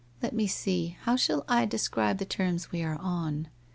[0.23, 3.49] Let me see— how shall I describe the terms we are on